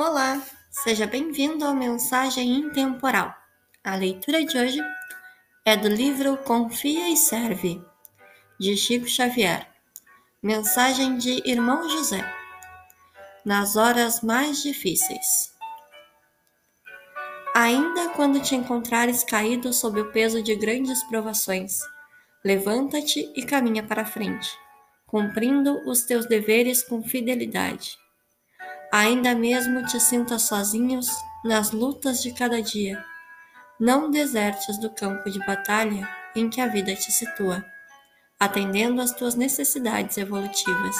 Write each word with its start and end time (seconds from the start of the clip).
Olá, 0.00 0.40
seja 0.70 1.08
bem-vindo 1.08 1.64
ao 1.64 1.74
Mensagem 1.74 2.54
Intemporal. 2.54 3.34
A 3.82 3.96
leitura 3.96 4.44
de 4.44 4.56
hoje 4.56 4.80
é 5.64 5.76
do 5.76 5.88
livro 5.88 6.36
Confia 6.36 7.08
e 7.08 7.16
Serve, 7.16 7.82
de 8.60 8.76
Chico 8.76 9.08
Xavier. 9.08 9.66
Mensagem 10.40 11.18
de 11.18 11.42
Irmão 11.44 11.90
José. 11.90 12.24
Nas 13.44 13.74
horas 13.74 14.20
mais 14.20 14.62
difíceis. 14.62 15.52
Ainda 17.52 18.10
quando 18.10 18.40
te 18.40 18.54
encontrares 18.54 19.24
caído 19.24 19.72
sob 19.72 20.00
o 20.00 20.12
peso 20.12 20.40
de 20.40 20.54
grandes 20.54 21.02
provações, 21.08 21.80
levanta-te 22.44 23.32
e 23.34 23.44
caminha 23.44 23.82
para 23.82 24.04
frente, 24.04 24.48
cumprindo 25.08 25.76
os 25.90 26.02
teus 26.02 26.24
deveres 26.24 26.84
com 26.84 27.02
fidelidade 27.02 27.98
Ainda 28.90 29.34
mesmo 29.34 29.84
te 29.84 30.00
sintas 30.00 30.44
sozinhos 30.44 31.08
nas 31.44 31.72
lutas 31.72 32.22
de 32.22 32.32
cada 32.32 32.62
dia. 32.62 33.04
Não 33.78 34.10
desertes 34.10 34.78
do 34.78 34.88
campo 34.88 35.30
de 35.30 35.38
batalha 35.40 36.08
em 36.34 36.48
que 36.48 36.58
a 36.58 36.66
vida 36.66 36.94
te 36.94 37.12
situa, 37.12 37.62
atendendo 38.40 39.02
às 39.02 39.12
tuas 39.12 39.34
necessidades 39.34 40.16
evolutivas. 40.16 40.96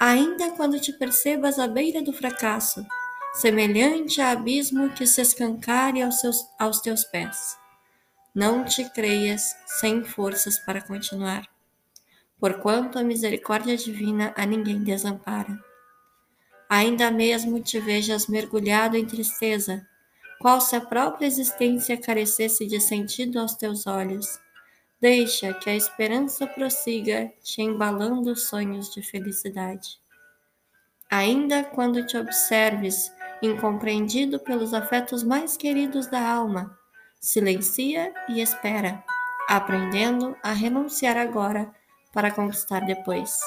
Ainda 0.00 0.50
quando 0.52 0.80
te 0.80 0.90
percebas 0.90 1.58
à 1.58 1.68
beira 1.68 2.00
do 2.00 2.14
fracasso, 2.14 2.86
semelhante 3.34 4.22
a 4.22 4.30
abismo 4.30 4.88
que 4.90 5.06
se 5.06 5.20
escancare 5.20 6.00
aos, 6.00 6.18
seus, 6.18 6.40
aos 6.58 6.80
teus 6.80 7.04
pés, 7.04 7.58
não 8.34 8.64
te 8.64 8.88
creias 8.88 9.54
sem 9.66 10.02
forças 10.02 10.58
para 10.60 10.80
continuar, 10.80 11.46
porquanto 12.40 12.98
a 12.98 13.04
misericórdia 13.04 13.76
divina 13.76 14.32
a 14.34 14.46
ninguém 14.46 14.82
desampara 14.82 15.67
ainda 16.68 17.10
mesmo 17.10 17.60
te 17.60 17.80
vejas 17.80 18.26
mergulhado 18.26 18.96
em 18.96 19.06
tristeza, 19.06 19.86
qual 20.38 20.60
se 20.60 20.76
a 20.76 20.80
própria 20.80 21.26
existência 21.26 21.96
carecesse 21.96 22.66
de 22.66 22.78
sentido 22.80 23.40
aos 23.40 23.54
teus 23.54 23.86
olhos. 23.86 24.38
Deixa 25.00 25.54
que 25.54 25.70
a 25.70 25.74
esperança 25.74 26.46
prossiga, 26.46 27.32
te 27.42 27.62
embalando 27.62 28.36
sonhos 28.36 28.92
de 28.92 29.02
felicidade. 29.02 29.98
Ainda 31.10 31.64
quando 31.64 32.04
te 32.04 32.16
observes 32.16 33.10
incompreendido 33.40 34.38
pelos 34.40 34.74
afetos 34.74 35.22
mais 35.22 35.56
queridos 35.56 36.06
da 36.08 36.20
alma, 36.20 36.76
silencia 37.20 38.12
e 38.28 38.40
espera, 38.40 39.02
aprendendo 39.48 40.36
a 40.42 40.52
renunciar 40.52 41.16
agora 41.16 41.72
para 42.12 42.30
conquistar 42.30 42.80
depois 42.80 43.40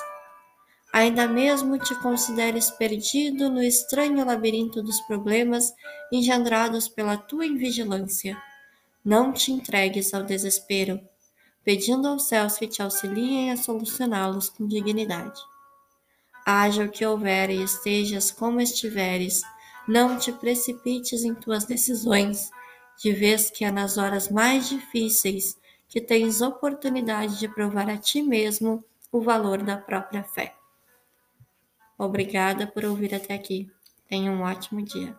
ainda 0.91 1.27
mesmo 1.27 1.77
te 1.77 1.95
consideres 1.95 2.69
perdido 2.69 3.49
no 3.49 3.63
estranho 3.63 4.25
labirinto 4.25 4.83
dos 4.83 4.99
problemas 5.01 5.73
engendrados 6.11 6.89
pela 6.89 7.17
tua 7.17 7.45
invigilância. 7.45 8.37
Não 9.03 9.31
te 9.31 9.51
entregues 9.51 10.13
ao 10.13 10.23
desespero, 10.23 10.99
pedindo 11.63 12.07
aos 12.07 12.27
céus 12.27 12.57
que 12.57 12.67
te 12.67 12.81
auxiliem 12.81 13.51
a 13.51 13.57
solucioná-los 13.57 14.49
com 14.49 14.67
dignidade. 14.67 15.39
Haja 16.45 16.83
o 16.83 16.89
que 16.89 17.05
houver 17.05 17.49
e 17.49 17.63
estejas 17.63 18.31
como 18.31 18.59
estiveres, 18.59 19.41
não 19.87 20.17
te 20.17 20.31
precipites 20.31 21.23
em 21.23 21.33
tuas 21.33 21.65
decisões, 21.65 22.51
de 23.01 23.13
vez 23.13 23.49
que 23.49 23.63
é 23.63 23.71
nas 23.71 23.97
horas 23.97 24.29
mais 24.29 24.67
difíceis 24.67 25.57
que 25.87 26.01
tens 26.01 26.41
oportunidade 26.41 27.39
de 27.39 27.47
provar 27.47 27.89
a 27.89 27.97
ti 27.97 28.21
mesmo 28.21 28.83
o 29.11 29.21
valor 29.21 29.61
da 29.61 29.77
própria 29.77 30.23
fé. 30.23 30.60
Obrigada 32.03 32.65
por 32.65 32.83
ouvir 32.83 33.13
até 33.13 33.35
aqui. 33.35 33.69
Tenha 34.09 34.31
um 34.31 34.41
ótimo 34.41 34.81
dia. 34.81 35.15